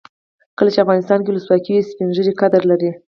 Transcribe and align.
کله 0.57 0.69
چې 0.73 0.83
افغانستان 0.83 1.19
کې 1.21 1.29
ولسواکي 1.31 1.71
وي 1.71 1.81
سپین 1.91 2.09
ږیري 2.15 2.33
قدر 2.41 2.61
لري. 2.71 2.89